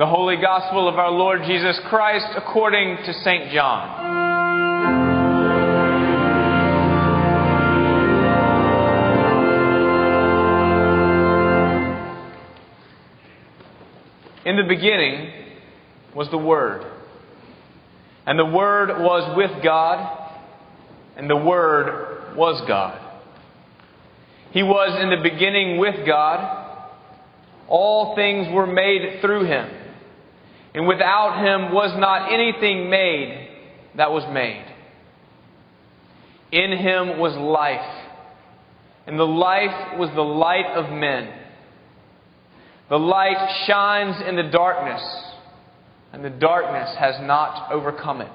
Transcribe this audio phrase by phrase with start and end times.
[0.00, 3.52] The Holy Gospel of our Lord Jesus Christ according to St.
[3.52, 4.08] John.
[14.46, 15.34] In the beginning
[16.16, 16.90] was the Word,
[18.24, 20.30] and the Word was with God,
[21.18, 22.98] and the Word was God.
[24.52, 26.56] He was in the beginning with God.
[27.68, 29.68] All things were made through him,
[30.74, 33.48] and without him was not anything made
[33.96, 34.66] that was made.
[36.52, 38.08] In him was life,
[39.06, 41.32] and the life was the light of men.
[42.88, 45.02] The light shines in the darkness,
[46.12, 48.32] and the darkness has not overcome it.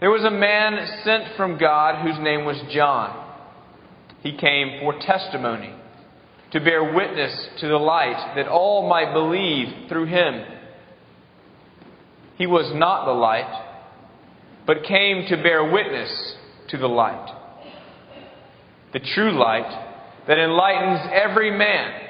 [0.00, 3.16] There was a man sent from God whose name was John.
[4.22, 5.72] He came for testimony,
[6.52, 10.44] to bear witness to the light, that all might believe through him.
[12.36, 13.50] He was not the light,
[14.66, 16.36] but came to bear witness
[16.68, 17.34] to the light.
[18.92, 19.88] The true light
[20.26, 22.00] that enlightens every man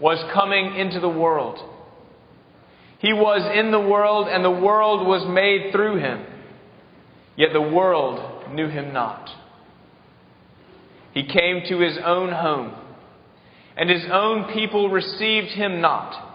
[0.00, 1.58] was coming into the world.
[2.98, 6.24] He was in the world, and the world was made through him,
[7.36, 9.28] yet the world knew him not.
[11.12, 12.74] He came to his own home,
[13.76, 16.30] and his own people received him not.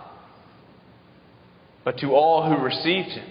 [1.84, 3.30] But to all who received him,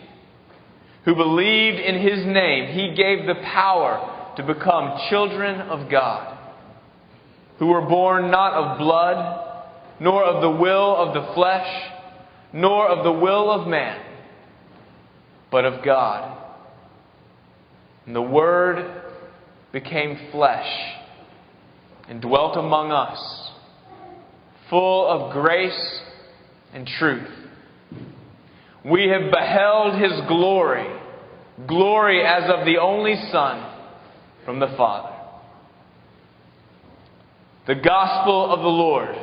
[1.05, 6.39] who believed in his name, he gave the power to become children of God,
[7.59, 9.43] who were born not of blood,
[10.01, 11.69] nor of the will of the flesh,
[12.53, 14.01] nor of the will of man,
[15.51, 16.37] but of God.
[18.07, 19.03] And the Word
[19.73, 20.69] became flesh
[22.09, 23.45] and dwelt among us,
[24.70, 26.00] full of grace
[26.72, 27.28] and truth.
[28.84, 30.86] We have beheld his glory,
[31.67, 33.72] glory as of the only Son
[34.44, 35.15] from the Father.
[37.66, 39.16] The Gospel of the Lord.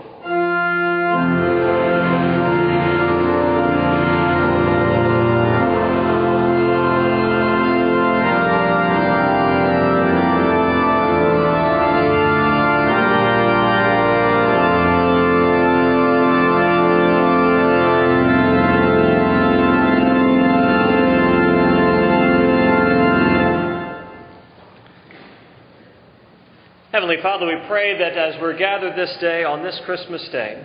[27.23, 30.61] Father, we pray that as we're gathered this day, on this Christmas day,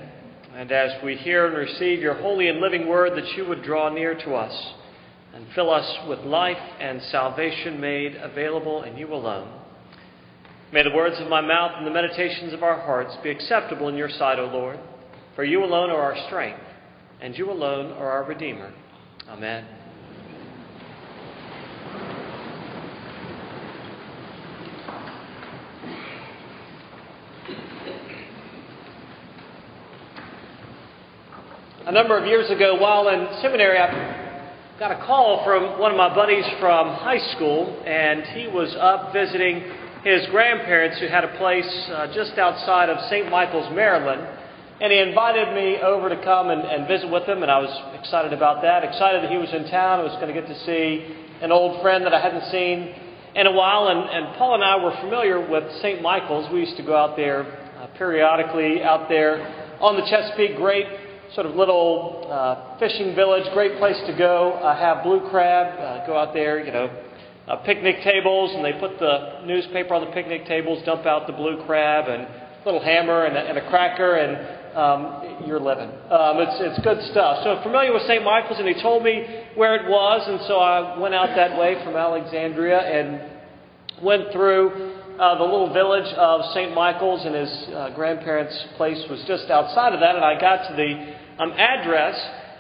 [0.57, 3.89] and as we hear and receive your holy and living word, that you would draw
[3.91, 4.73] near to us
[5.33, 9.49] and fill us with life and salvation made available in you alone.
[10.73, 13.95] May the words of my mouth and the meditations of our hearts be acceptable in
[13.95, 14.81] your sight, O Lord,
[15.37, 16.59] for you alone are our strength,
[17.21, 18.73] and you alone are our Redeemer.
[19.29, 19.65] Amen.
[31.89, 35.97] A number of years ago, while in seminary, I got a call from one of
[35.97, 39.65] my buddies from high school, and he was up visiting
[40.05, 43.31] his grandparents who had a place uh, just outside of St.
[43.31, 44.21] Michael's, Maryland.
[44.83, 47.73] And he invited me over to come and, and visit with him, and I was
[47.99, 48.85] excited about that.
[48.85, 50.01] Excited that he was in town.
[50.01, 51.09] I was going to get to see
[51.41, 52.93] an old friend that I hadn't seen
[53.33, 53.89] in a while.
[53.89, 56.03] And, and Paul and I were familiar with St.
[56.03, 56.53] Michael's.
[56.53, 57.49] We used to go out there
[57.81, 59.41] uh, periodically, out there
[59.81, 60.59] on the Chesapeake.
[60.59, 64.53] Great sort of little uh, fishing village, great place to go.
[64.53, 66.91] Uh, have blue crab, uh, go out there, you know,
[67.47, 71.33] uh, picnic tables, and they put the newspaper on the picnic tables, dump out the
[71.33, 75.89] blue crab, and a little hammer and a, and a cracker, and um, you're living.
[75.89, 77.43] Um, it's, it's good stuff.
[77.43, 78.23] So familiar with St.
[78.23, 79.25] Michael's, and he told me
[79.55, 84.95] where it was, and so I went out that way from Alexandria and went through
[85.19, 86.75] uh, the little village of St.
[86.75, 90.15] Michael's, and his uh, grandparents' place was just outside of that.
[90.15, 92.17] And I got to the um, address,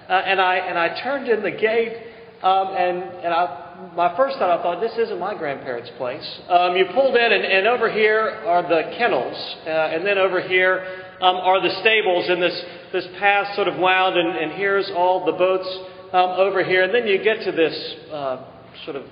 [0.08, 1.96] uh, and I and I turned in the gate,
[2.42, 6.40] um, and and I, my first thought I thought this isn't my grandparents' place.
[6.48, 9.36] Um, you pulled in, and, and over here are the kennels,
[9.66, 10.84] uh, and then over here
[11.20, 15.26] um, are the stables, and this this path sort of wound, and, and here's all
[15.26, 15.68] the boats
[16.12, 18.44] um, over here, and then you get to this uh,
[18.84, 19.04] sort of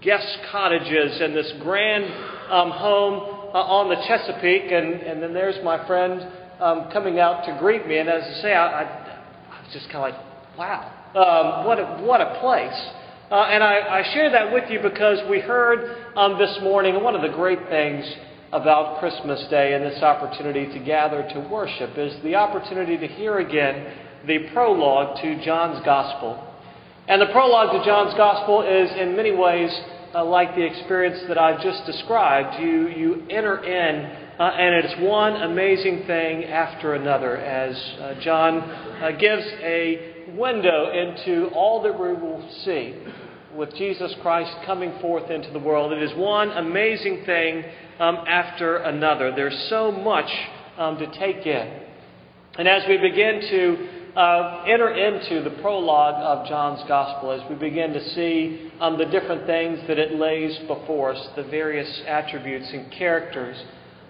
[0.00, 2.04] guest cottages and this grand
[2.50, 6.20] um, home uh, on the Chesapeake, and, and then there's my friend
[6.60, 7.98] um, coming out to greet me.
[7.98, 9.03] And as I say, I, I,
[9.74, 12.80] just kind of like, wow, um, what, a, what a place.
[13.30, 17.14] Uh, and I, I share that with you because we heard um, this morning one
[17.14, 18.04] of the great things
[18.52, 23.38] about Christmas Day and this opportunity to gather to worship is the opportunity to hear
[23.38, 23.92] again
[24.26, 26.52] the prologue to John's Gospel.
[27.08, 29.70] And the prologue to John's Gospel is, in many ways,
[30.14, 32.62] uh, like the experience that I've just described.
[32.62, 38.58] You, you enter in, uh, and it's one amazing thing after another as uh, John
[38.58, 42.96] uh, gives a window into all that we will see
[43.54, 45.92] with Jesus Christ coming forth into the world.
[45.92, 47.64] It is one amazing thing
[48.00, 49.32] um, after another.
[49.36, 50.30] There's so much
[50.78, 51.82] um, to take in.
[52.58, 53.88] And as we begin to
[54.18, 59.06] uh, enter into the prologue of John's Gospel, as we begin to see um, the
[59.06, 63.62] different things that it lays before us, the various attributes and characters,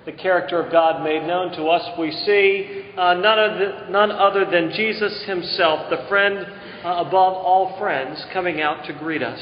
[0.07, 4.45] the character of God made known to us, we see uh, none, the, none, other
[4.45, 6.47] than Jesus Himself, the friend
[6.85, 9.41] uh, above all friends, coming out to greet us,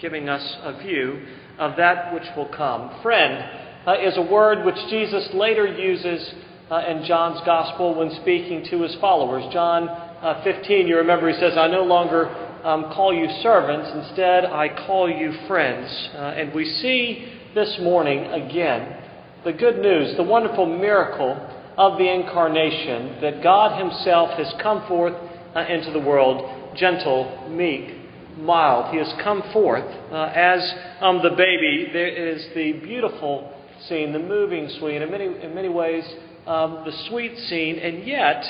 [0.00, 1.24] giving us a view
[1.58, 3.00] of that which will come.
[3.02, 6.34] Friend uh, is a word which Jesus later uses
[6.70, 9.44] uh, in John's Gospel when speaking to his followers.
[9.52, 12.26] John uh, 15, you remember, he says, I no longer
[12.64, 15.88] um, call you servants, instead, I call you friends.
[16.14, 19.04] Uh, and we see this morning again
[19.48, 21.32] the good news, the wonderful miracle
[21.78, 25.14] of the incarnation that God Himself has come forth
[25.56, 27.96] uh, into the world, gentle, meek,
[28.36, 28.92] mild.
[28.92, 30.60] He has come forth uh, as
[31.00, 31.88] um, the baby.
[31.94, 33.50] There is the beautiful
[33.88, 36.04] scene, the moving scene, in many, in many ways,
[36.46, 38.44] um, the sweet scene, and yet,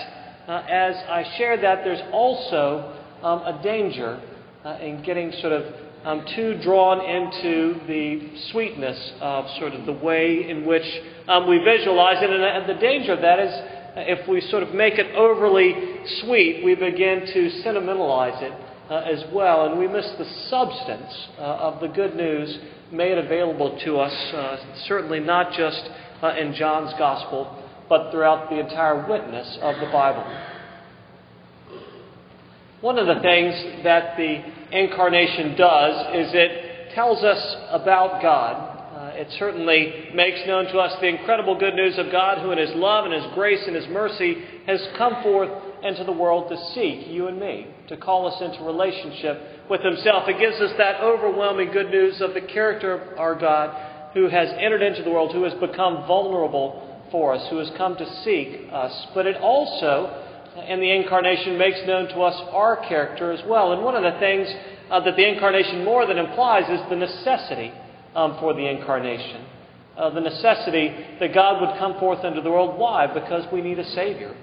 [0.49, 4.21] uh, as I share that, there's also um, a danger
[4.65, 5.63] uh, in getting sort of
[6.05, 10.87] um, too drawn into the sweetness of sort of the way in which
[11.27, 12.31] um, we visualize it.
[12.31, 15.75] And, the danger of that is uh, if we sort of make it overly
[16.23, 18.53] sweet, we begin to sentimentalize it
[18.91, 22.59] uh, as well, and we miss the substance uh, of the good news
[22.91, 24.57] made available to us, uh,
[24.87, 25.91] certainly not just
[26.23, 30.25] uh, in John's Gospel, but throughout the entire witness of the Bible.
[32.81, 38.75] One of the things that the incarnation does is it tells us about God.
[38.99, 42.59] Uh, it certainly makes known to us the incredible good news of God, who in
[42.59, 45.51] His love and His grace and His mercy has come forth
[45.83, 50.29] into the world to seek you and me, to call us into relationship with Himself.
[50.29, 54.49] It gives us that overwhelming good news of the character of our God, who has
[54.59, 58.69] entered into the world, who has become vulnerable for us, who has come to seek
[58.73, 59.07] us.
[59.15, 60.28] But it also,
[60.67, 63.73] in the incarnation, makes known to us our character as well.
[63.73, 64.49] And one of the things
[64.91, 67.73] uh, that the incarnation more than implies is the necessity
[68.15, 69.45] um, for the incarnation.
[69.97, 72.79] Uh, the necessity that God would come forth into the world.
[72.79, 73.07] Why?
[73.07, 74.35] Because we need a Savior.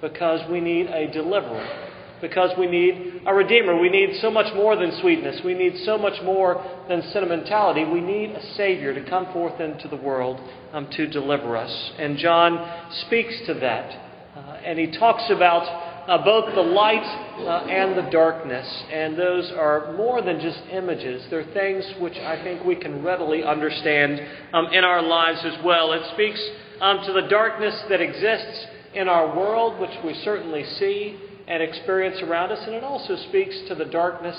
[0.00, 1.88] Because we need a deliverer
[2.20, 3.78] because we need a Redeemer.
[3.78, 5.40] We need so much more than sweetness.
[5.44, 7.84] We need so much more than sentimentality.
[7.84, 10.40] We need a Savior to come forth into the world
[10.72, 11.90] um, to deliver us.
[11.98, 14.07] And John speaks to that.
[14.38, 15.64] Uh, and he talks about
[16.08, 18.66] uh, both the light uh, and the darkness.
[18.92, 23.42] And those are more than just images, they're things which I think we can readily
[23.42, 24.20] understand
[24.52, 25.92] um, in our lives as well.
[25.92, 26.40] It speaks
[26.80, 31.18] um, to the darkness that exists in our world, which we certainly see
[31.48, 34.36] and experience around us, and it also speaks to the darkness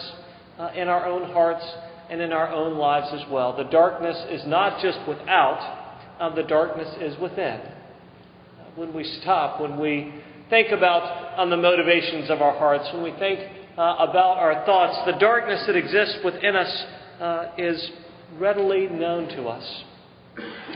[0.59, 1.65] uh, in our own hearts
[2.09, 3.57] and in our own lives as well.
[3.57, 7.59] The darkness is not just without, um, the darkness is within.
[8.79, 10.13] When we stop, when we
[10.49, 13.41] think about on the motivations of our hearts, when we think
[13.77, 16.85] uh, about our thoughts, the darkness that exists within us
[17.19, 17.91] uh, is
[18.37, 19.83] readily known to us.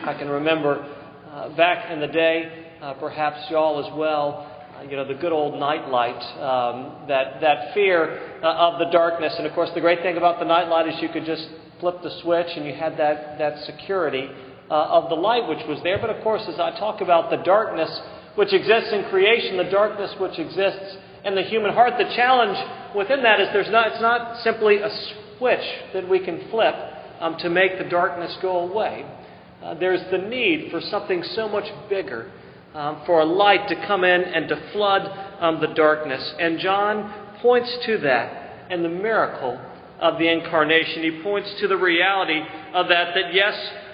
[0.04, 0.86] I can remember
[1.32, 4.52] uh, back in the day, uh, perhaps y'all as well,
[4.90, 9.34] you know, the good old nightlight, um, that, that fear uh, of the darkness.
[9.38, 11.48] And of course, the great thing about the nightlight is you could just
[11.80, 15.80] flip the switch and you had that, that security uh, of the light which was
[15.84, 16.00] there.
[16.00, 17.90] But of course, as I talk about the darkness
[18.36, 22.58] which exists in creation, the darkness which exists in the human heart, the challenge
[22.96, 24.90] within that is there's not, it's not simply a
[25.38, 26.76] switch that we can flip
[27.20, 29.06] um, to make the darkness go away.
[29.62, 32.32] Uh, there's the need for something so much bigger
[32.74, 35.02] um, for a light to come in and to flood
[35.40, 36.34] um, the darkness.
[36.40, 39.60] And John points to that and the miracle
[40.00, 41.04] of the incarnation.
[41.04, 42.42] He points to the reality
[42.74, 43.54] of that, that yes,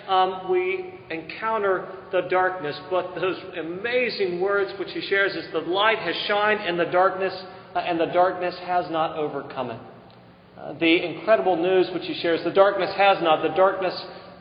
[0.10, 6.00] um, we encounter the darkness, but those amazing words which he shares is the light
[6.00, 7.34] has shined in the darkness,
[7.75, 9.80] uh, and the darkness has not overcome it.
[10.58, 13.94] Uh, the incredible news which he shares, the darkness has not, the darkness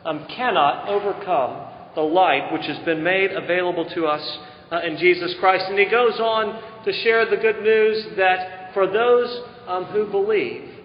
[0.05, 4.39] um, cannot overcome the light which has been made available to us
[4.71, 5.65] uh, in Jesus Christ.
[5.69, 10.78] And he goes on to share the good news that for those um, who believe,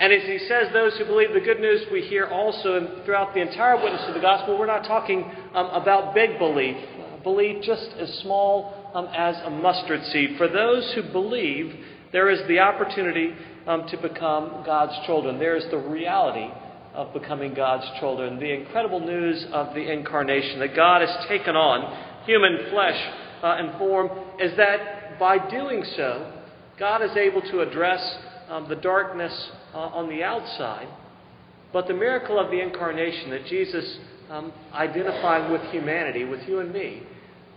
[0.00, 3.40] and as he says, those who believe the good news we hear also throughout the
[3.40, 5.24] entire witness of the gospel, we're not talking
[5.54, 6.76] um, about big belief,
[7.24, 10.36] belief just as small um, as a mustard seed.
[10.38, 11.74] For those who believe,
[12.12, 13.34] there is the opportunity
[13.66, 15.38] um, to become God's children.
[15.40, 16.48] There is the reality
[16.94, 18.38] of becoming God's children.
[18.38, 22.98] The incredible news of the incarnation, that God has taken on human flesh
[23.42, 26.32] uh, and form, is that by doing so,
[26.78, 28.00] God is able to address
[28.48, 30.88] um, the darkness uh, on the outside.
[31.72, 33.98] But the miracle of the incarnation, that Jesus
[34.30, 37.02] um, identifying with humanity, with you and me,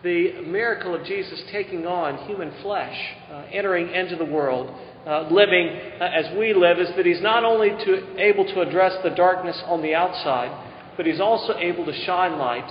[0.04, 2.98] the miracle of Jesus taking on human flesh,
[3.32, 4.74] uh, entering into the world,
[5.06, 5.68] uh, living
[6.00, 9.62] uh, as we live, is that He's not only to, able to address the darkness
[9.66, 12.68] on the outside, but He's also able to shine light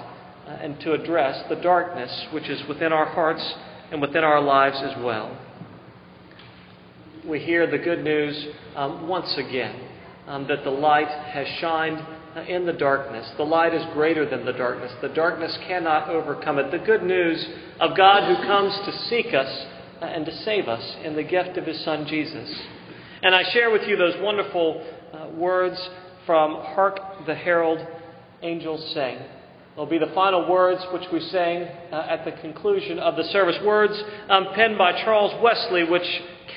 [0.47, 3.55] uh, and to address the darkness which is within our hearts
[3.93, 5.37] and within our lives as well.
[7.31, 9.81] We hear the good news um, once again
[10.27, 13.31] um, that the light has shined uh, in the darkness.
[13.37, 14.91] The light is greater than the darkness.
[15.01, 16.73] The darkness cannot overcome it.
[16.73, 17.47] The good news
[17.79, 19.67] of God who comes to seek us
[20.03, 22.51] uh, and to save us in the gift of His Son Jesus.
[23.23, 24.85] And I share with you those wonderful
[25.15, 25.81] uh, words
[26.27, 27.79] from Hark the Herald
[28.43, 29.19] Angels Sing.
[29.77, 33.57] They'll be the final words which we sang uh, at the conclusion of the service.
[33.65, 33.95] Words
[34.29, 36.03] um, penned by Charles Wesley, which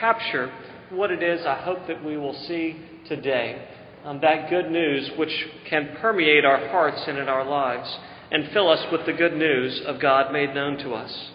[0.04, 0.52] capture
[0.90, 2.76] what it is I hope that we will see
[3.08, 3.66] today.
[4.04, 5.32] Um, that good news which
[5.70, 7.90] can permeate our hearts and in our lives
[8.30, 11.32] and fill us with the good news of God made known to us.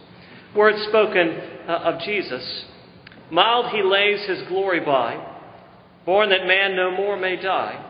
[0.54, 2.66] Words spoken uh, of Jesus.
[3.30, 5.16] Mild he lays his glory by,
[6.04, 7.82] born that man no more may die,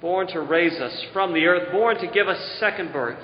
[0.00, 3.22] born to raise us from the earth, born to give us second birth,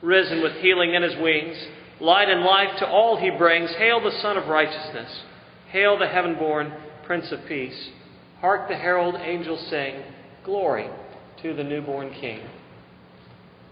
[0.00, 1.58] risen with healing in his wings,
[2.00, 3.70] light and life to all he brings.
[3.72, 5.20] Hail the Sun of Righteousness,
[5.72, 6.70] hail the heaven born
[7.06, 7.88] Prince of Peace.
[8.40, 10.02] Hark the herald angels sing,
[10.44, 10.88] Glory
[11.42, 12.40] to the newborn King.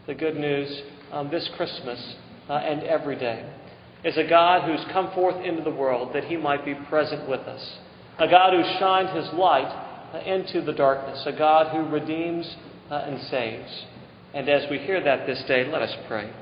[0.06, 2.16] The good news um, this Christmas
[2.48, 3.48] uh, and every day
[4.02, 7.40] is a God who's come forth into the world that he might be present with
[7.40, 7.78] us.
[8.18, 9.70] A God who shined his light
[10.14, 11.22] uh, into the darkness.
[11.26, 12.56] A God who redeems
[12.90, 13.84] uh, and saves.
[14.32, 16.32] And as we hear that this day, let us pray.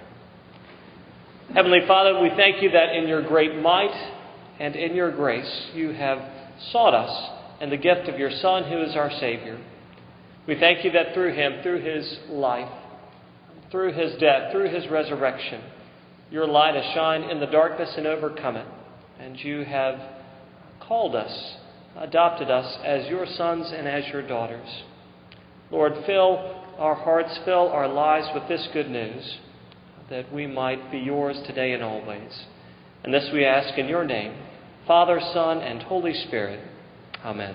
[1.52, 4.17] Heavenly Father, we thank you that in your great might
[4.58, 6.18] and in your grace you have
[6.72, 9.58] sought us and the gift of your Son, who is our Savior.
[10.46, 12.70] We thank you that through him, through his life,
[13.70, 15.62] through his death, through his resurrection,
[16.30, 18.66] your light has shined in the darkness and overcome it.
[19.18, 20.00] And you have
[20.80, 21.56] called us,
[21.96, 24.68] adopted us as your sons and as your daughters.
[25.70, 29.38] Lord, fill our hearts, fill our lives with this good news,
[30.08, 32.44] that we might be yours today and always.
[33.08, 34.34] And this we ask in your name,
[34.86, 36.60] Father, Son, and Holy Spirit.
[37.24, 37.54] Amen.